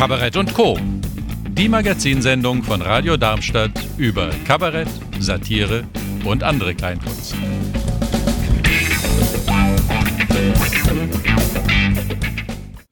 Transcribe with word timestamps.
Kabarett 0.00 0.38
und 0.38 0.54
Co. 0.54 0.78
Die 1.50 1.68
Magazinsendung 1.68 2.62
von 2.62 2.80
Radio 2.80 3.18
Darmstadt 3.18 3.72
über 3.98 4.30
Kabarett, 4.46 4.88
Satire 5.18 5.84
und 6.24 6.42
andere 6.42 6.74
Kleinkunst. 6.74 7.36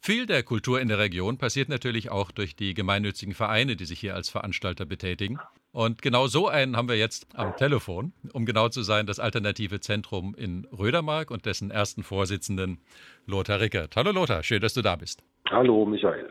Viel 0.02 0.26
der 0.26 0.42
Kultur 0.42 0.82
in 0.82 0.88
der 0.88 0.98
Region 0.98 1.38
passiert 1.38 1.70
natürlich 1.70 2.10
auch 2.10 2.30
durch 2.30 2.54
die 2.56 2.74
gemeinnützigen 2.74 3.32
Vereine, 3.32 3.74
die 3.76 3.86
sich 3.86 4.00
hier 4.00 4.14
als 4.14 4.28
Veranstalter 4.28 4.84
betätigen. 4.84 5.38
Und 5.72 6.02
genau 6.02 6.26
so 6.26 6.46
einen 6.46 6.76
haben 6.76 6.90
wir 6.90 6.96
jetzt 6.96 7.26
am 7.34 7.56
Telefon, 7.56 8.12
um 8.34 8.44
genau 8.44 8.68
zu 8.68 8.82
sein, 8.82 9.06
das 9.06 9.18
Alternative 9.18 9.80
Zentrum 9.80 10.34
in 10.34 10.66
Rödermark 10.78 11.30
und 11.30 11.46
dessen 11.46 11.70
ersten 11.70 12.02
Vorsitzenden 12.02 12.80
Lothar 13.24 13.60
Rickert. 13.60 13.96
Hallo 13.96 14.12
Lothar, 14.12 14.42
schön, 14.42 14.60
dass 14.60 14.74
du 14.74 14.82
da 14.82 14.96
bist. 14.96 15.24
Hallo 15.48 15.86
Michael. 15.86 16.30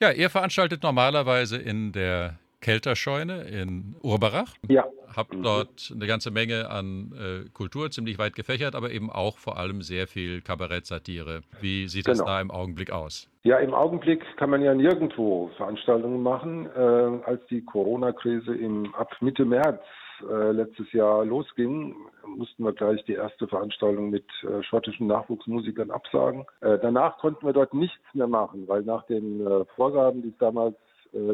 Ja, 0.00 0.12
ihr 0.12 0.30
veranstaltet 0.30 0.84
normalerweise 0.84 1.56
in 1.56 1.90
der 1.90 2.38
Kelterscheune 2.60 3.42
in 3.42 3.96
Urberach. 4.00 4.54
Ja. 4.68 4.84
Habt 5.16 5.34
Mhm. 5.34 5.42
dort 5.42 5.92
eine 5.92 6.06
ganze 6.06 6.30
Menge 6.30 6.70
an 6.70 7.12
äh, 7.16 7.48
Kultur, 7.50 7.90
ziemlich 7.90 8.16
weit 8.18 8.34
gefächert, 8.36 8.76
aber 8.76 8.90
eben 8.92 9.10
auch 9.10 9.38
vor 9.38 9.56
allem 9.58 9.82
sehr 9.82 10.06
viel 10.06 10.40
Kabarett, 10.40 10.86
Satire. 10.86 11.40
Wie 11.60 11.88
sieht 11.88 12.04
Genau. 12.06 12.24
da 12.24 12.40
im 12.40 12.50
Augenblick 12.52 12.92
aus? 12.92 13.28
Ja, 13.42 13.58
im 13.58 13.74
Augenblick 13.74 14.22
kann 14.36 14.50
man 14.50 14.62
ja 14.62 14.72
nirgendwo 14.74 15.50
Veranstaltungen 15.56 16.22
machen. 16.22 16.66
Äh, 16.66 16.78
als 17.24 17.44
die 17.50 17.64
Corona-Krise 17.64 18.54
im 18.54 18.94
ab 18.94 19.10
Mitte 19.20 19.44
März 19.44 19.80
äh, 20.28 20.52
letztes 20.52 20.92
Jahr 20.92 21.24
losging, 21.24 21.96
mussten 22.26 22.64
wir 22.64 22.72
gleich 22.72 23.04
die 23.04 23.14
erste 23.14 23.46
Veranstaltung 23.46 24.10
mit 24.10 24.26
äh, 24.42 24.62
schottischen 24.62 25.06
Nachwuchsmusikern 25.06 25.90
absagen. 25.90 26.44
Äh, 26.60 26.78
danach 26.80 27.18
konnten 27.18 27.46
wir 27.46 27.52
dort 27.52 27.74
nichts 27.74 28.02
mehr 28.14 28.26
machen, 28.26 28.66
weil 28.68 28.82
nach 28.82 29.04
den 29.06 29.46
Vorgaben, 29.76 30.22
die 30.22 30.28
es 30.28 30.38
damals 30.38 30.76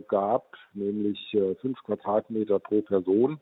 gab, 0.09 0.57
nämlich 0.73 1.37
fünf 1.61 1.83
Quadratmeter 1.83 2.61
pro 2.61 2.81
Person 2.83 3.41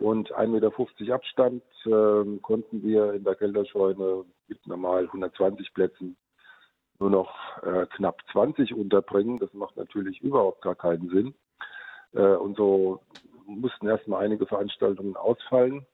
und 0.00 0.34
1,50 0.34 0.48
Meter 0.48 1.14
Abstand, 1.14 1.62
äh, 1.84 2.38
konnten 2.40 2.82
wir 2.82 3.12
in 3.12 3.24
der 3.24 3.34
Gelderscheune 3.34 4.24
mit 4.48 4.66
normal 4.66 5.04
120 5.04 5.74
Plätzen 5.74 6.16
nur 6.98 7.10
noch 7.10 7.30
knapp 7.90 8.22
20 8.32 8.72
unterbringen. 8.72 9.38
Das 9.38 9.52
macht 9.52 9.76
natürlich 9.76 10.22
überhaupt 10.22 10.62
gar 10.62 10.74
keinen 10.74 11.10
Sinn. 11.10 11.34
Und 12.12 12.56
so 12.56 13.00
mussten 13.46 13.88
erstmal 13.88 14.24
einige 14.24 14.46
Veranstaltungen 14.46 15.16
ausfallen. 15.16 15.86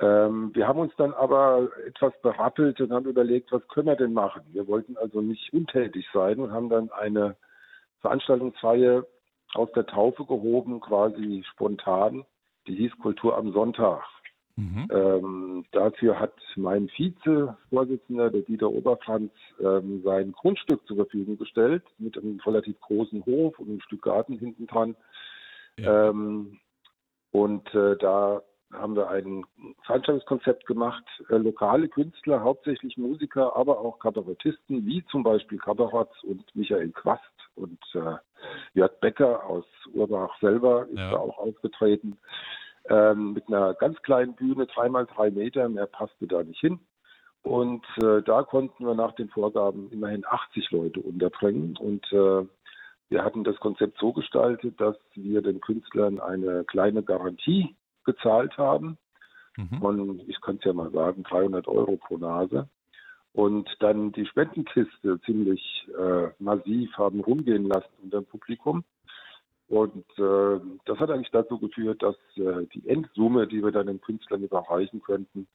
Ähm, 0.00 0.50
wir 0.54 0.68
haben 0.68 0.78
uns 0.78 0.92
dann 0.96 1.14
aber 1.14 1.68
etwas 1.86 2.12
berappelt 2.20 2.80
und 2.80 2.92
haben 2.92 3.06
überlegt, 3.06 3.52
was 3.52 3.66
können 3.68 3.86
wir 3.86 3.96
denn 3.96 4.12
machen? 4.12 4.42
Wir 4.52 4.66
wollten 4.66 4.96
also 4.96 5.20
nicht 5.20 5.52
untätig 5.52 6.06
sein 6.12 6.38
und 6.38 6.52
haben 6.52 6.68
dann 6.68 6.90
eine 6.90 7.36
Veranstaltungsreihe 8.00 9.06
aus 9.54 9.70
der 9.72 9.86
Taufe 9.86 10.24
gehoben, 10.24 10.80
quasi 10.80 11.44
spontan. 11.52 12.24
Die 12.66 12.74
hieß 12.74 12.92
Kultur 12.98 13.36
am 13.38 13.52
Sonntag. 13.52 14.02
Mhm. 14.56 14.88
Ähm, 14.90 15.64
dafür 15.72 16.18
hat 16.18 16.34
mein 16.56 16.88
Vize-Vorsitzender, 16.88 18.30
der 18.30 18.40
Dieter 18.40 18.70
Oberfranz, 18.70 19.30
ähm, 19.60 20.02
sein 20.02 20.32
Grundstück 20.32 20.86
zur 20.86 20.96
Verfügung 20.96 21.36
gestellt, 21.36 21.82
mit 21.98 22.16
einem 22.16 22.40
relativ 22.40 22.80
großen 22.80 23.24
Hof 23.26 23.58
und 23.58 23.68
einem 23.68 23.80
Stück 23.82 24.02
Garten 24.02 24.38
hinten 24.38 24.66
dran. 24.66 24.96
Ja. 25.78 26.08
Ähm, 26.08 26.58
und 27.32 27.74
äh, 27.74 27.96
da 27.98 28.42
haben 28.72 28.96
wir 28.96 29.08
ein 29.08 29.44
Veranstaltungskonzept 29.84 30.66
gemacht, 30.66 31.04
äh, 31.28 31.36
lokale 31.36 31.88
Künstler, 31.88 32.42
hauptsächlich 32.42 32.96
Musiker, 32.96 33.56
aber 33.56 33.78
auch 33.80 33.98
Kabarettisten, 33.98 34.84
wie 34.86 35.04
zum 35.06 35.22
Beispiel 35.22 35.58
Kabaratz 35.58 36.12
und 36.24 36.44
Michael 36.54 36.90
Quast 36.90 37.22
und 37.54 37.78
äh, 37.94 38.16
Jörg 38.74 38.92
Becker 39.00 39.44
aus 39.44 39.64
Urbach 39.94 40.38
selber 40.40 40.86
ist 40.88 40.98
Ja. 40.98 41.12
da 41.12 41.16
auch 41.18 41.38
aufgetreten 41.38 42.18
ähm, 42.88 43.32
mit 43.32 43.48
einer 43.48 43.74
ganz 43.74 44.00
kleinen 44.02 44.34
Bühne, 44.34 44.66
dreimal 44.66 45.06
drei 45.06 45.30
Meter, 45.30 45.68
mehr 45.68 45.86
passte 45.86 46.26
da 46.26 46.42
nicht 46.42 46.60
hin. 46.60 46.80
Und 47.42 47.84
äh, 47.98 48.22
da 48.22 48.42
konnten 48.42 48.84
wir 48.84 48.94
nach 48.94 49.12
den 49.12 49.28
Vorgaben 49.28 49.90
immerhin 49.92 50.24
80 50.26 50.70
Leute 50.72 51.00
unterbringen. 51.00 51.76
Und 51.76 52.04
äh, 52.12 52.44
wir 53.08 53.24
hatten 53.24 53.44
das 53.44 53.56
Konzept 53.56 53.98
so 53.98 54.12
gestaltet, 54.12 54.80
dass 54.80 54.96
wir 55.14 55.42
den 55.42 55.60
Künstlern 55.60 56.20
eine 56.20 56.64
kleine 56.64 57.02
Garantie 57.02 57.76
gezahlt 58.04 58.56
haben 58.58 58.98
Mhm. 59.56 59.78
von, 59.80 60.20
ich 60.26 60.40
kann 60.40 60.56
es 60.56 60.64
ja 60.64 60.72
mal 60.72 60.90
sagen, 60.90 61.22
300 61.22 61.66
Euro 61.68 61.96
pro 61.96 62.18
Nase. 62.18 62.68
Und 63.32 63.68
dann 63.80 64.12
die 64.12 64.26
Spendenkiste 64.26 65.20
ziemlich 65.22 65.88
äh, 65.98 66.28
massiv 66.38 66.96
haben 66.96 67.20
rumgehen 67.20 67.66
lassen 67.66 67.90
unter 68.02 68.20
dem 68.20 68.26
Publikum. 68.26 68.84
Und 69.68 70.06
äh, 70.18 70.60
das 70.84 70.98
hat 70.98 71.10
eigentlich 71.10 71.32
dazu 71.32 71.58
geführt, 71.58 72.02
dass 72.02 72.16
äh, 72.36 72.66
die 72.72 72.88
Endsumme, 72.88 73.46
die 73.46 73.62
wir 73.62 73.72
dann 73.72 73.88
den 73.88 74.00
Künstlern 74.00 74.42
überreichen 74.42 75.02
könnten, 75.02 75.46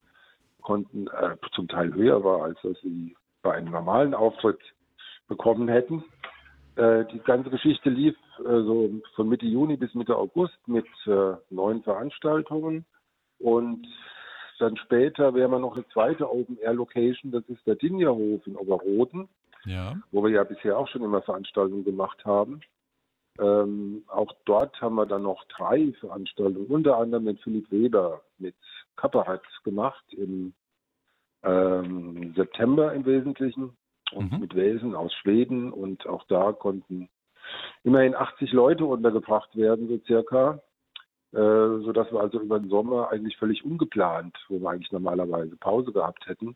konnten, 0.62 1.08
äh, 1.08 1.38
zum 1.54 1.68
Teil 1.68 1.94
höher 1.94 2.24
war, 2.24 2.44
als 2.44 2.62
dass 2.62 2.80
sie 2.82 3.16
bei 3.42 3.54
einem 3.54 3.72
normalen 3.72 4.14
Auftritt 4.14 4.60
bekommen 5.28 5.68
hätten. 5.68 6.04
Äh, 6.82 7.06
die 7.14 7.20
ganze 7.20 7.52
Geschichte 7.52 7.92
lief 7.92 8.16
äh, 8.40 8.44
so 8.44 8.90
von 9.16 9.30
Mitte 9.30 9.46
Juni 9.46 9.78
bis 9.78 9.94
Mitte 9.94 10.16
August 10.16 10.58
mit 10.66 10.88
äh, 11.06 11.34
neun 11.52 11.84
Veranstaltungen. 11.84 12.86
Und 13.38 13.86
dann 14.58 14.76
später 14.78 15.36
wäre 15.36 15.48
man 15.48 15.62
noch 15.62 15.76
eine 15.76 15.88
zweite 15.90 16.28
Open-Air-Location, 16.28 17.32
das 17.32 17.44
ist 17.50 17.66
der 17.68 17.76
Dingerhof 17.76 18.46
in 18.48 18.56
Oberroden 18.56 19.30
Ja. 19.66 19.96
wo 20.12 20.24
wir 20.24 20.32
ja 20.32 20.44
bisher 20.44 20.78
auch 20.78 20.88
schon 20.88 21.04
immer 21.04 21.22
Veranstaltungen 21.22 21.84
gemacht 21.84 22.26
haben. 22.26 22.62
Ähm, 23.40 24.04
auch 24.08 24.34
dort 24.46 24.80
haben 24.82 24.96
wir 24.96 25.06
dann 25.06 25.24
noch 25.24 25.44
drei 25.46 25.94
Veranstaltungen, 26.00 26.66
unter 26.66 26.98
anderem 26.98 27.26
mit 27.26 27.42
Philipp 27.42 27.72
Weber 27.72 28.22
mit 28.40 28.56
Kabarett 28.96 29.44
gemacht 29.64 30.06
im 30.14 30.54
ähm, 31.44 32.34
September 32.36 32.94
im 32.94 33.06
Wesentlichen 33.06 33.78
und 34.14 34.32
Mhm. 34.32 34.40
mit 34.40 34.56
Wesen 34.56 34.96
aus 34.96 35.14
Schweden 35.14 35.72
und 35.72 36.06
auch 36.08 36.24
da 36.28 36.52
konnten 36.52 37.10
immerhin 37.84 38.16
80 38.16 38.52
Leute 38.52 38.86
untergebracht 38.86 39.56
werden, 39.56 39.88
so 39.88 40.00
circa, 40.06 40.62
äh, 41.34 41.38
sodass 41.84 42.12
wir 42.12 42.20
also 42.20 42.40
über 42.40 42.60
den 42.60 42.70
Sommer 42.70 43.10
eigentlich 43.12 43.38
völlig 43.38 43.64
ungeplant, 43.66 44.36
wo 44.50 44.60
wir 44.60 44.70
eigentlich 44.70 44.92
normalerweise 44.92 45.56
Pause 45.58 45.92
gehabt 45.92 46.28
hätten, 46.28 46.56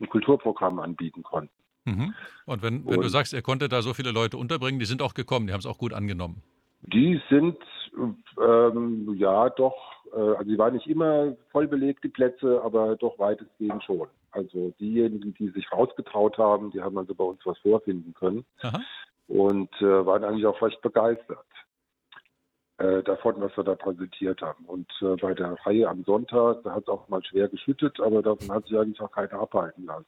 ein 0.00 0.08
Kulturprogramm 0.08 0.78
anbieten 0.78 1.22
konnten. 1.22 1.52
Mhm. 1.84 2.14
Und 2.46 2.62
wenn, 2.62 2.84
wenn 2.86 2.94
du 2.94 3.00
Und- 3.02 3.08
sagst, 3.08 3.32
er 3.32 3.42
konnte 3.42 3.68
da 3.68 3.80
so 3.82 3.94
viele 3.94 4.10
Leute 4.12 4.36
unterbringen, 4.36 4.78
die 4.80 4.84
sind 4.86 5.00
auch 5.02 5.14
gekommen, 5.14 5.46
die 5.46 5.52
haben 5.52 5.60
es 5.60 5.66
auch 5.66 5.78
gut 5.78 5.92
angenommen. 5.94 6.42
Die 6.82 7.20
sind 7.30 7.56
ähm, 8.38 9.14
ja 9.16 9.48
doch, 9.50 9.76
äh, 10.12 10.18
also 10.18 10.44
die 10.44 10.58
waren 10.58 10.74
nicht 10.74 10.86
immer 10.86 11.36
voll 11.50 11.68
belegt, 11.68 12.04
die 12.04 12.08
Plätze, 12.08 12.60
aber 12.62 12.96
doch 12.96 13.18
weitestgehend 13.18 13.82
schon. 13.84 14.08
Also 14.30 14.72
diejenigen, 14.80 15.34
die 15.34 15.48
sich 15.48 15.70
rausgetraut 15.72 16.36
haben, 16.38 16.70
die 16.70 16.82
haben 16.82 16.98
also 16.98 17.14
bei 17.14 17.24
uns 17.24 17.40
was 17.44 17.58
vorfinden 17.58 18.12
können 18.14 18.44
Aha. 18.62 18.80
und 19.28 19.72
äh, 19.80 20.06
waren 20.06 20.24
eigentlich 20.24 20.46
auch 20.46 20.60
recht 20.60 20.80
begeistert 20.82 21.46
äh, 22.78 23.02
davon, 23.02 23.40
was 23.40 23.56
wir 23.56 23.64
da 23.64 23.74
präsentiert 23.74 24.42
haben. 24.42 24.64
Und 24.66 24.90
äh, 25.00 25.16
bei 25.16 25.32
der 25.34 25.56
Reihe 25.64 25.88
am 25.88 26.04
Sonntag, 26.04 26.62
da 26.64 26.72
hat 26.72 26.82
es 26.82 26.88
auch 26.88 27.08
mal 27.08 27.24
schwer 27.24 27.48
geschüttet, 27.48 28.00
aber 28.00 28.22
davon 28.22 28.52
hat 28.52 28.66
sich 28.66 28.76
eigentlich 28.76 29.00
auch 29.00 29.12
keiner 29.12 29.40
abhalten 29.40 29.86
lassen. 29.86 30.06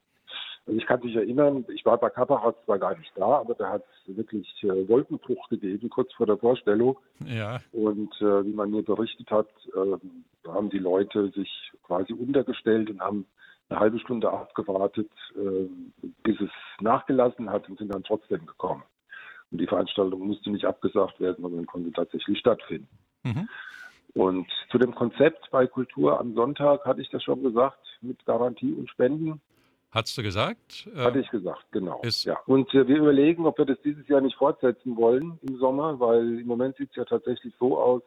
Also 0.69 0.79
ich 0.79 0.87
kann 0.87 1.01
mich 1.01 1.17
erinnern, 1.17 1.65
ich 1.75 1.83
war 1.87 1.97
bei 1.97 2.11
Kapparat 2.11 2.63
zwar 2.67 2.79
gar 2.79 2.97
nicht 2.99 3.11
da, 3.15 3.39
aber 3.39 3.55
da 3.55 3.71
hat 3.71 3.85
es 4.07 4.17
wirklich 4.19 4.47
äh, 4.63 4.87
Wolkenbruch 4.87 5.49
gegeben, 5.49 5.89
kurz 5.89 6.13
vor 6.13 6.27
der 6.27 6.37
Vorstellung. 6.37 6.99
Ja. 7.25 7.59
Und 7.73 8.15
äh, 8.21 8.45
wie 8.45 8.53
man 8.53 8.71
mir 8.71 8.83
berichtet 8.83 9.31
hat, 9.31 9.49
äh, 9.75 10.47
haben 10.47 10.69
die 10.69 10.79
Leute 10.79 11.31
sich 11.31 11.73
quasi 11.85 12.13
untergestellt 12.13 12.91
und 12.91 13.01
haben 13.01 13.25
eine 13.71 13.81
halbe 13.81 13.99
Stunde 13.99 14.31
abgewartet, 14.31 15.11
äh, 15.37 15.69
bis 16.23 16.39
es 16.39 16.51
nachgelassen 16.81 17.49
hat 17.49 17.67
und 17.71 17.79
sind 17.79 17.95
dann 17.95 18.05
trotzdem 18.05 18.45
gekommen. 18.45 18.83
Und 19.51 19.63
die 19.63 19.67
Veranstaltung 19.67 20.27
musste 20.27 20.51
nicht 20.51 20.67
abgesagt 20.67 21.19
werden, 21.19 21.41
sondern 21.41 21.65
konnte 21.65 21.93
tatsächlich 21.93 22.39
stattfinden. 22.39 22.89
Mhm. 23.23 23.49
Und 24.13 24.47
zu 24.71 24.77
dem 24.77 24.95
Konzept 24.95 25.51
bei 25.51 25.67
Kultur 25.67 26.21
am 26.21 26.35
Sonntag 26.35 26.85
hatte 26.85 27.01
ich 27.01 27.09
das 27.09 27.23
schon 27.23 27.43
gesagt, 27.43 27.79
mit 28.03 28.23
Garantie 28.27 28.75
und 28.75 28.91
Spenden. 28.91 29.41
Hast 29.91 30.19
du 30.19 30.23
gesagt? 30.23 30.87
Äh, 30.95 31.01
Hatte 31.01 31.21
ich 31.21 31.31
gesagt, 31.31 31.65
genau. 31.73 32.03
ja. 32.25 32.39
Und 32.47 32.75
äh, 32.75 32.87
wir 32.87 32.99
überlegen, 32.99 33.47
ob 33.47 33.57
wir 33.59 33.65
das 33.65 33.81
dieses 33.83 34.07
Jahr 34.09 34.21
nicht 34.21 34.37
fortsetzen 34.37 34.97
wollen 34.97 35.39
im 35.43 35.57
Sommer, 35.57 35.99
weil 35.99 36.41
im 36.41 36.47
Moment 36.47 36.77
sieht 36.77 36.91
es 36.91 36.97
ja 36.97 37.05
tatsächlich 37.05 37.55
so 37.59 37.79
aus, 37.79 38.03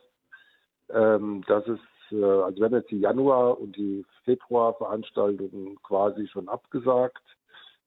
ähm, 0.94 1.44
dass 1.48 1.66
es, 1.68 1.80
äh, 2.12 2.24
also 2.24 2.60
wir 2.60 2.66
haben 2.66 2.76
jetzt 2.76 2.92
die 2.92 3.00
Januar- 3.00 3.60
und 3.60 3.76
die 3.78 4.06
Februarveranstaltungen 4.26 5.82
quasi 5.82 6.28
schon 6.28 6.50
abgesagt. 6.50 7.24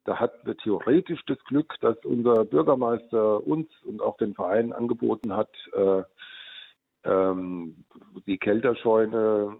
Da 0.04 0.18
hatten 0.18 0.44
wir 0.44 0.56
theoretisch 0.56 1.24
das 1.26 1.38
Glück, 1.44 1.74
dass 1.80 1.96
unser 2.04 2.44
Bürgermeister 2.44 3.46
uns 3.46 3.68
und 3.84 4.02
auch 4.02 4.16
den 4.16 4.34
Verein 4.34 4.72
angeboten 4.72 5.34
hat, 5.36 5.50
äh, 5.72 6.02
ähm, 7.04 7.84
die 8.26 8.38
Kelterscheune 8.38 9.56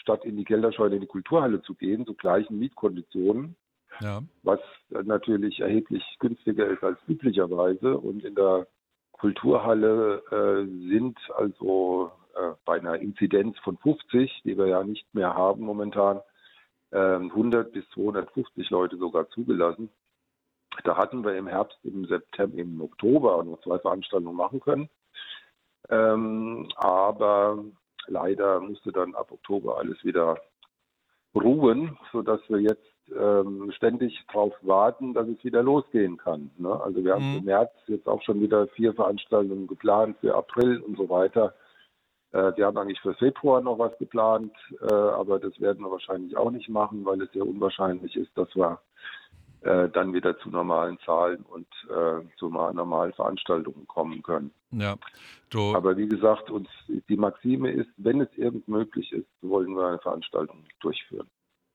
statt 0.00 0.24
in 0.24 0.36
die 0.36 0.44
Kelterscheune 0.44 0.96
in 0.96 1.00
die 1.00 1.06
Kulturhalle 1.06 1.62
zu 1.62 1.74
gehen, 1.74 2.06
zu 2.06 2.14
gleichen 2.14 2.58
Mietkonditionen. 2.58 3.56
ja. 4.00 4.22
was 4.42 4.60
natürlich 4.90 5.60
erheblich 5.60 6.04
günstiger 6.18 6.66
ist 6.66 6.84
als 6.84 6.98
üblicherweise. 7.08 7.98
Und 7.98 8.24
in 8.24 8.34
der 8.34 8.66
Kulturhalle 9.12 10.22
äh, 10.30 10.88
sind 10.88 11.18
also 11.36 12.12
äh, 12.34 12.52
bei 12.64 12.78
einer 12.78 12.96
Inzidenz 12.96 13.58
von 13.60 13.76
50, 13.78 14.42
die 14.44 14.56
wir 14.56 14.66
ja 14.66 14.84
nicht 14.84 15.12
mehr 15.14 15.34
haben 15.34 15.62
momentan, 15.62 16.20
100 16.90 17.66
ähm, 17.66 17.72
bis 17.72 17.88
250 17.90 18.70
Leute 18.70 18.96
sogar 18.96 19.28
zugelassen. 19.30 19.90
Da 20.84 20.96
hatten 20.96 21.24
wir 21.24 21.36
im 21.36 21.46
Herbst, 21.46 21.78
im 21.82 22.06
September, 22.06 22.56
im 22.56 22.80
Oktober 22.80 23.42
noch 23.44 23.60
zwei 23.60 23.78
Veranstaltungen 23.78 24.36
machen 24.36 24.60
können. 24.60 24.88
Ähm, 25.90 26.68
aber 26.76 27.64
leider 28.08 28.60
musste 28.60 28.92
dann 28.92 29.14
ab 29.14 29.30
Oktober 29.30 29.78
alles 29.78 30.02
wieder 30.04 30.36
ruhen, 31.34 31.96
sodass 32.12 32.40
wir 32.48 32.60
jetzt 32.60 32.82
ähm, 33.16 33.70
ständig 33.72 34.24
darauf 34.28 34.54
warten, 34.62 35.14
dass 35.14 35.28
es 35.28 35.42
wieder 35.44 35.62
losgehen 35.62 36.16
kann. 36.16 36.50
Ne? 36.58 36.80
Also 36.80 37.04
wir 37.04 37.14
haben 37.14 37.32
mhm. 37.32 37.38
im 37.38 37.44
März 37.44 37.70
jetzt 37.86 38.08
auch 38.08 38.22
schon 38.22 38.40
wieder 38.40 38.66
vier 38.68 38.92
Veranstaltungen 38.94 39.66
geplant 39.66 40.16
für 40.20 40.34
April 40.34 40.80
und 40.80 40.96
so 40.96 41.08
weiter. 41.08 41.54
Äh, 42.32 42.52
wir 42.56 42.66
haben 42.66 42.76
eigentlich 42.76 43.00
für 43.00 43.14
Februar 43.14 43.60
noch 43.60 43.78
was 43.78 43.96
geplant, 43.98 44.52
äh, 44.80 44.92
aber 44.92 45.38
das 45.38 45.58
werden 45.60 45.84
wir 45.84 45.90
wahrscheinlich 45.90 46.36
auch 46.36 46.50
nicht 46.50 46.68
machen, 46.68 47.04
weil 47.04 47.22
es 47.22 47.32
sehr 47.32 47.46
unwahrscheinlich 47.46 48.16
ist, 48.16 48.36
dass 48.36 48.54
wir 48.54 48.80
äh, 49.62 49.88
dann 49.88 50.12
wieder 50.12 50.38
zu 50.38 50.50
normalen 50.50 50.98
Zahlen 51.04 51.42
und 51.42 51.66
äh, 51.88 52.24
zu 52.36 52.48
normalen 52.48 53.12
Veranstaltungen 53.12 53.86
kommen 53.86 54.22
können. 54.22 54.52
Ja, 54.70 54.96
du 55.50 55.74
Aber 55.74 55.96
wie 55.96 56.08
gesagt, 56.08 56.50
uns 56.50 56.68
die 56.88 57.16
Maxime 57.16 57.70
ist, 57.70 57.90
wenn 57.96 58.20
es 58.20 58.28
irgend 58.36 58.68
möglich 58.68 59.12
ist, 59.12 59.26
wollen 59.42 59.74
wir 59.74 59.86
eine 59.86 59.98
Veranstaltung 59.98 60.64
durchführen. 60.80 61.28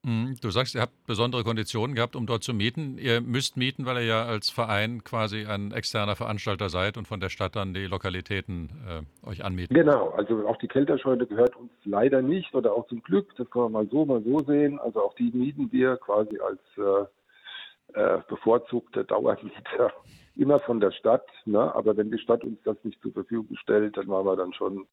Mhm. 0.05 0.35
Du 0.41 0.49
sagst, 0.49 0.75
ihr 0.75 0.81
habt 0.81 1.07
besondere 1.07 1.43
Konditionen 1.43 1.95
gehabt, 1.95 2.15
um 2.15 2.25
dort 2.25 2.43
zu 2.43 2.53
mieten. 2.53 2.97
Ihr 2.97 3.21
müsst 3.21 3.55
mieten, 3.55 3.85
weil 3.85 3.97
ihr 3.97 4.05
ja 4.05 4.25
als 4.25 4.49
Verein 4.49 5.03
quasi 5.03 5.45
ein 5.45 5.71
externer 5.71 6.15
Veranstalter 6.15 6.69
seid 6.69 6.97
und 6.97 7.07
von 7.07 7.21
der 7.21 7.29
Stadt 7.29 7.55
dann 7.55 7.73
die 7.73 7.85
Lokalitäten 7.85 8.69
äh, 8.85 9.29
euch 9.29 9.45
anmieten. 9.45 9.73
Genau, 9.73 10.09
also 10.09 10.45
auch 10.47 10.57
die 10.57 10.67
Kelterscheune 10.67 11.25
gehört 11.25 11.55
uns 11.55 11.71
leider 11.85 12.21
nicht 12.21 12.53
oder 12.53 12.73
auch 12.73 12.85
zum 12.87 13.01
Glück, 13.01 13.33
das 13.37 13.49
kann 13.49 13.63
man 13.63 13.71
mal 13.71 13.87
so, 13.89 14.05
mal 14.05 14.21
so 14.23 14.39
sehen. 14.39 14.77
Also 14.79 15.01
auch 15.01 15.15
die 15.15 15.31
mieten 15.31 15.71
wir 15.71 15.95
quasi 15.97 16.37
als 16.39 16.59
äh, 16.77 17.05
äh, 17.93 18.19
bevorzugte 18.27 19.05
Dauermieter 19.05 19.93
immer 20.35 20.59
von 20.59 20.79
der 20.79 20.91
Stadt. 20.91 21.27
Ne? 21.45 21.73
Aber 21.75 21.95
wenn 21.97 22.11
die 22.11 22.19
Stadt 22.19 22.43
uns 22.43 22.59
das 22.63 22.77
nicht 22.83 23.01
zur 23.01 23.13
Verfügung 23.13 23.55
stellt, 23.57 23.97
dann 23.97 24.07
waren 24.07 24.25
wir 24.25 24.35
dann 24.35 24.53
schon 24.53 24.87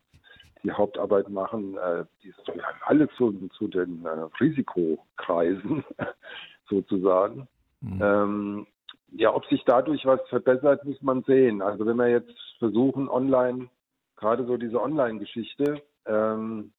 die 0.65 0.71
Hauptarbeit 0.71 1.29
machen, 1.29 1.77
äh, 1.77 2.05
die 2.23 2.33
gehören 2.45 2.75
alle 2.85 3.07
zu, 3.11 3.31
zu 3.57 3.67
den 3.67 4.03
äh, 4.05 4.27
Risikokreisen 4.39 5.83
sozusagen. 6.69 7.47
Mhm. 7.81 8.01
Ähm, 8.01 8.67
ja, 9.11 9.33
ob 9.33 9.45
sich 9.45 9.63
dadurch 9.65 10.05
was 10.05 10.19
verbessert, 10.27 10.83
muss 10.83 11.01
man 11.01 11.23
sehen. 11.23 11.61
Also 11.61 11.85
wenn 11.85 11.97
wir 11.97 12.09
jetzt 12.09 12.33
versuchen, 12.57 13.07
online, 13.07 13.69
gerade 14.17 14.45
so 14.45 14.57
diese 14.57 14.81
Online-Geschichte, 14.81 15.81
ähm, 16.05 16.73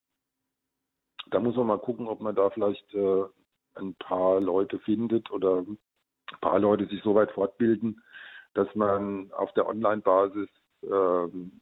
da 1.31 1.40
muss 1.40 1.57
man 1.57 1.69
mal 1.69 1.78
gucken, 1.78 2.09
ob 2.09 2.21
man 2.21 2.35
da 2.35 2.50
vielleicht 2.50 2.93
äh, 2.95 3.25
ein 3.76 3.95
paar 3.95 4.40
Leute 4.40 4.78
findet 4.81 5.31
oder 5.31 5.59
ein 5.59 5.78
paar 6.40 6.59
Leute 6.59 6.87
sich 6.87 7.02
so 7.02 7.14
weit 7.14 7.31
fortbilden, 7.33 8.02
dass 8.55 8.73
man 8.75 9.31
auf 9.33 9.52
der 9.55 9.69
Online-Basis 9.69 10.49
ähm, 10.83 11.61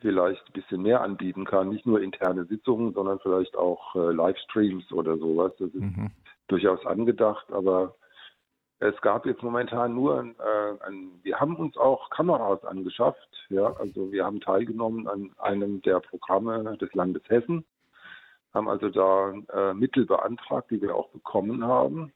vielleicht 0.00 0.46
ein 0.46 0.52
bisschen 0.52 0.82
mehr 0.82 1.02
anbieten 1.02 1.44
kann. 1.44 1.68
Nicht 1.68 1.86
nur 1.86 2.00
interne 2.00 2.44
Sitzungen, 2.44 2.92
sondern 2.92 3.18
vielleicht 3.20 3.56
auch 3.56 3.94
äh, 3.94 4.12
Livestreams 4.12 4.90
oder 4.92 5.16
sowas. 5.16 5.52
Das 5.58 5.68
ist 5.68 5.80
mhm. 5.80 6.10
durchaus 6.48 6.84
angedacht, 6.86 7.50
aber 7.52 7.94
es 8.82 9.00
gab 9.00 9.26
jetzt 9.26 9.44
momentan 9.44 9.94
nur 9.94 10.18
ein, 10.18 10.34
äh, 10.40 10.84
ein, 10.86 11.12
wir 11.22 11.38
haben 11.38 11.54
uns 11.54 11.76
auch 11.76 12.10
Kameras 12.10 12.64
angeschafft, 12.64 13.28
ja, 13.48 13.72
also 13.74 14.10
wir 14.10 14.24
haben 14.24 14.40
teilgenommen 14.40 15.06
an 15.06 15.30
einem 15.38 15.80
der 15.82 16.00
Programme 16.00 16.76
des 16.78 16.92
Landes 16.92 17.22
Hessen, 17.28 17.64
haben 18.52 18.68
also 18.68 18.88
da 18.88 19.34
äh, 19.54 19.72
Mittel 19.74 20.04
beantragt, 20.04 20.72
die 20.72 20.82
wir 20.82 20.96
auch 20.96 21.10
bekommen 21.10 21.64
haben 21.64 22.12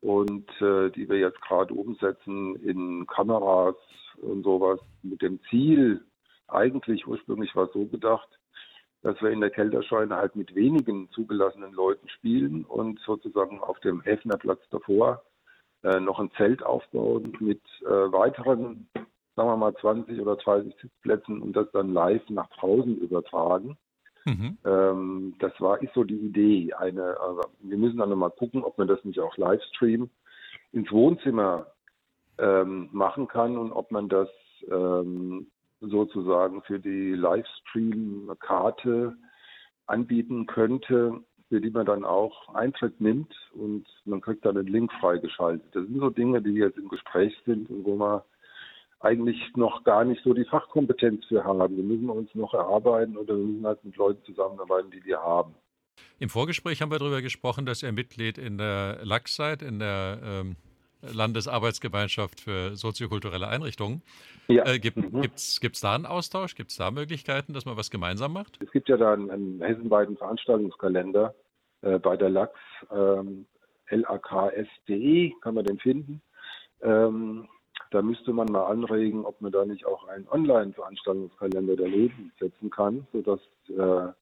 und 0.00 0.50
äh, 0.60 0.90
die 0.90 1.08
wir 1.08 1.18
jetzt 1.18 1.40
gerade 1.42 1.72
umsetzen 1.72 2.56
in 2.56 3.06
Kameras 3.06 3.76
und 4.16 4.42
sowas 4.42 4.80
mit 5.02 5.22
dem 5.22 5.40
Ziel, 5.48 6.04
eigentlich 6.48 7.06
ursprünglich 7.06 7.54
war 7.54 7.64
es 7.64 7.72
so 7.72 7.86
gedacht, 7.86 8.28
dass 9.02 9.20
wir 9.20 9.30
in 9.30 9.40
der 9.40 9.50
Kelterscheune 9.50 10.16
halt 10.16 10.34
mit 10.34 10.54
wenigen 10.54 11.10
zugelassenen 11.10 11.72
Leuten 11.72 12.08
spielen 12.08 12.64
und 12.64 12.98
sozusagen 13.00 13.60
auf 13.60 13.78
dem 13.80 14.00
Häfnerplatz 14.00 14.60
davor 14.70 15.22
äh, 15.82 16.00
noch 16.00 16.18
ein 16.18 16.30
Zelt 16.38 16.62
aufbauen 16.62 17.36
mit 17.38 17.60
äh, 17.82 17.86
weiteren, 17.86 18.88
sagen 19.36 19.48
wir 19.48 19.56
mal 19.56 19.74
20 19.76 20.18
oder 20.20 20.36
30 20.36 20.74
Sitzplätzen 20.80 21.42
und 21.42 21.54
das 21.54 21.70
dann 21.72 21.92
live 21.92 22.22
nach 22.30 22.48
draußen 22.48 22.96
übertragen. 22.96 23.76
Mhm. 24.24 24.56
Ähm, 24.64 25.34
das 25.38 25.52
war 25.60 25.82
ist 25.82 25.92
so 25.92 26.04
die 26.04 26.16
Idee. 26.16 26.72
Eine, 26.72 27.20
also 27.20 27.42
wir 27.60 27.76
müssen 27.76 27.98
dann 27.98 28.16
mal 28.18 28.30
gucken, 28.30 28.64
ob 28.64 28.78
man 28.78 28.88
das 28.88 29.04
nicht 29.04 29.20
auch 29.20 29.36
Livestream 29.36 30.08
ins 30.72 30.90
Wohnzimmer 30.90 31.66
ähm, 32.38 32.88
machen 32.92 33.28
kann 33.28 33.58
und 33.58 33.70
ob 33.72 33.90
man 33.90 34.08
das 34.08 34.28
ähm, 34.70 35.48
sozusagen 35.88 36.62
für 36.62 36.78
die 36.78 37.14
Livestream-Karte 37.14 39.16
anbieten 39.86 40.46
könnte, 40.46 41.20
für 41.48 41.60
die 41.60 41.70
man 41.70 41.86
dann 41.86 42.04
auch 42.04 42.54
Eintritt 42.54 43.00
nimmt 43.00 43.32
und 43.52 43.86
man 44.04 44.20
kriegt 44.20 44.44
dann 44.44 44.56
den 44.56 44.66
Link 44.66 44.92
freigeschaltet. 45.00 45.74
Das 45.74 45.84
sind 45.84 45.98
so 45.98 46.10
Dinge, 46.10 46.42
die 46.42 46.54
jetzt 46.54 46.78
im 46.78 46.88
Gespräch 46.88 47.34
sind 47.44 47.70
und 47.70 47.84
wo 47.84 47.96
man 47.96 48.22
eigentlich 49.00 49.38
noch 49.54 49.84
gar 49.84 50.04
nicht 50.04 50.22
so 50.24 50.32
die 50.32 50.46
Fachkompetenz 50.46 51.26
für 51.26 51.44
haben. 51.44 51.76
Wir 51.76 51.84
müssen 51.84 52.08
uns 52.08 52.34
noch 52.34 52.54
erarbeiten 52.54 53.16
oder 53.16 53.36
wir 53.36 53.44
müssen 53.44 53.66
halt 53.66 53.84
mit 53.84 53.96
Leuten 53.96 54.24
zusammenarbeiten, 54.24 54.90
die 54.90 55.04
wir 55.04 55.20
haben. 55.20 55.54
Im 56.18 56.30
Vorgespräch 56.30 56.80
haben 56.80 56.90
wir 56.90 56.98
darüber 56.98 57.22
gesprochen, 57.22 57.66
dass 57.66 57.82
er 57.82 57.92
Mitglied 57.92 58.38
in 58.38 58.56
der 58.56 59.00
LAX 59.04 59.36
seid, 59.36 59.62
in 59.62 59.78
der 59.78 60.20
ähm, 60.24 60.56
Landesarbeitsgemeinschaft 61.12 62.40
für 62.40 62.76
soziokulturelle 62.76 63.48
Einrichtungen. 63.48 64.02
Ja. 64.48 64.66
Äh, 64.66 64.78
gibt 64.78 64.98
es 64.98 65.60
mhm. 65.62 65.70
da 65.82 65.94
einen 65.94 66.06
Austausch? 66.06 66.54
Gibt 66.54 66.70
es 66.70 66.76
da 66.76 66.90
Möglichkeiten, 66.90 67.52
dass 67.52 67.64
man 67.64 67.76
was 67.76 67.90
gemeinsam 67.90 68.32
macht? 68.32 68.58
Es 68.62 68.70
gibt 68.70 68.88
ja 68.88 68.96
da 68.96 69.12
einen, 69.12 69.30
einen 69.30 69.62
hessenweiten 69.62 70.16
Veranstaltungskalender 70.16 71.34
äh, 71.82 71.98
bei 71.98 72.16
der 72.16 72.30
LAX. 72.30 72.52
Ähm, 72.90 73.46
laks.de 73.90 75.32
kann 75.40 75.54
man 75.54 75.64
den 75.64 75.78
finden. 75.78 76.22
Ähm, 76.82 77.48
da 77.90 78.02
müsste 78.02 78.32
man 78.32 78.50
mal 78.50 78.66
anregen, 78.66 79.24
ob 79.24 79.40
man 79.40 79.52
da 79.52 79.64
nicht 79.64 79.86
auch 79.86 80.08
einen 80.08 80.26
Online-Veranstaltungskalender 80.28 81.76
der 81.76 81.88
Leben 81.88 82.32
setzen 82.40 82.70
kann, 82.70 83.06
sodass 83.12 83.40
äh, 83.68 84.12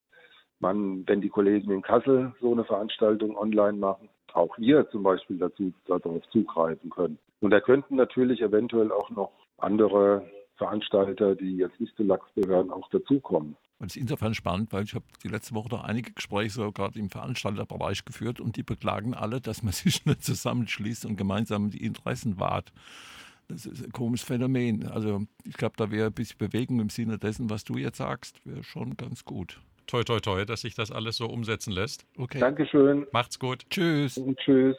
man, 0.60 1.06
wenn 1.06 1.20
die 1.20 1.28
Kollegen 1.28 1.70
in 1.70 1.82
Kassel 1.82 2.34
so 2.40 2.52
eine 2.52 2.64
Veranstaltung 2.64 3.36
online 3.36 3.78
machen, 3.78 4.08
auch 4.34 4.56
wir 4.58 4.88
zum 4.90 5.02
Beispiel 5.02 5.38
dazu 5.38 5.72
darauf 5.86 6.22
zugreifen 6.30 6.90
können. 6.90 7.18
Und 7.40 7.50
da 7.50 7.60
könnten 7.60 7.96
natürlich 7.96 8.40
eventuell 8.40 8.92
auch 8.92 9.10
noch 9.10 9.32
andere 9.58 10.24
Veranstalter, 10.56 11.34
die 11.34 11.56
jetzt 11.56 11.80
nicht 11.80 11.96
zu 11.96 12.02
Lachs 12.02 12.26
gehören, 12.34 12.70
auch 12.70 12.88
dazukommen. 12.90 13.56
Das 13.78 13.96
ist 13.96 14.02
insofern 14.02 14.32
spannend, 14.34 14.72
weil 14.72 14.84
ich 14.84 14.94
habe 14.94 15.04
die 15.24 15.28
letzte 15.28 15.56
Woche 15.56 15.70
noch 15.70 15.82
einige 15.82 16.12
Gespräche 16.12 16.50
so 16.50 16.70
gerade 16.70 16.98
im 17.00 17.10
Veranstalterbereich 17.10 18.04
geführt 18.04 18.38
und 18.38 18.56
die 18.56 18.62
beklagen 18.62 19.14
alle, 19.14 19.40
dass 19.40 19.64
man 19.64 19.72
sich 19.72 20.06
nicht 20.06 20.22
zusammenschließt 20.22 21.04
und 21.04 21.16
gemeinsam 21.16 21.70
die 21.70 21.84
Interessen 21.84 22.38
wahrt. 22.38 22.72
Das 23.48 23.66
ist 23.66 23.84
ein 23.84 23.90
komisches 23.90 24.26
Phänomen. 24.26 24.86
Also 24.86 25.22
ich 25.44 25.56
glaube, 25.56 25.74
da 25.76 25.90
wäre 25.90 26.06
ein 26.06 26.12
bisschen 26.12 26.38
Bewegung 26.38 26.78
im 26.78 26.90
Sinne 26.90 27.18
dessen, 27.18 27.50
was 27.50 27.64
du 27.64 27.76
jetzt 27.76 27.98
sagst, 27.98 28.44
wäre 28.46 28.62
schon 28.62 28.96
ganz 28.96 29.24
gut. 29.24 29.60
Toi, 29.86 30.04
toi, 30.04 30.20
toi, 30.20 30.44
dass 30.44 30.62
sich 30.62 30.74
das 30.74 30.90
alles 30.90 31.16
so 31.16 31.26
umsetzen 31.26 31.72
lässt. 31.72 32.06
Okay. 32.16 32.38
Dankeschön. 32.38 33.06
Macht's 33.12 33.38
gut. 33.38 33.64
Tschüss. 33.70 34.16
Und 34.16 34.38
tschüss. 34.38 34.76